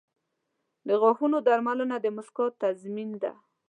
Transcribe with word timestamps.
•د 0.87 0.89
غاښونو 1.01 1.37
درملنه 1.47 1.95
د 2.01 2.05
مسکا 2.17 2.45
تضمین 2.61 3.09
ده. 3.23 3.33